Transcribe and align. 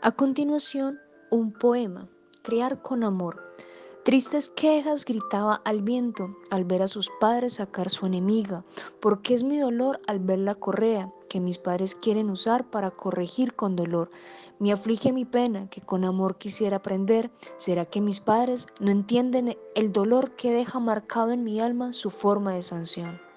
A 0.00 0.12
continuación, 0.12 1.00
un 1.28 1.52
poema, 1.52 2.08
Criar 2.42 2.82
con 2.82 3.02
amor. 3.02 3.52
Tristes 4.04 4.48
quejas 4.48 5.04
gritaba 5.04 5.60
al 5.64 5.82
viento 5.82 6.36
al 6.50 6.64
ver 6.64 6.82
a 6.82 6.88
sus 6.88 7.10
padres 7.18 7.54
sacar 7.54 7.90
su 7.90 8.06
enemiga, 8.06 8.64
porque 9.00 9.34
es 9.34 9.42
mi 9.42 9.58
dolor 9.58 10.00
al 10.06 10.20
ver 10.20 10.38
la 10.38 10.54
correa 10.54 11.12
que 11.28 11.40
mis 11.40 11.58
padres 11.58 11.96
quieren 11.96 12.30
usar 12.30 12.70
para 12.70 12.92
corregir 12.92 13.54
con 13.54 13.74
dolor. 13.74 14.12
Me 14.60 14.70
aflige 14.70 15.12
mi 15.12 15.24
pena 15.24 15.68
que 15.68 15.80
con 15.80 16.04
amor 16.04 16.38
quisiera 16.38 16.76
aprender. 16.76 17.32
¿Será 17.56 17.84
que 17.84 18.00
mis 18.00 18.20
padres 18.20 18.68
no 18.78 18.92
entienden 18.92 19.58
el 19.74 19.92
dolor 19.92 20.36
que 20.36 20.52
deja 20.52 20.78
marcado 20.78 21.32
en 21.32 21.42
mi 21.42 21.58
alma 21.58 21.92
su 21.92 22.10
forma 22.10 22.54
de 22.54 22.62
sanción? 22.62 23.27